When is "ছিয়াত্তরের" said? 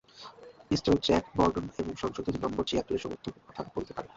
2.65-3.03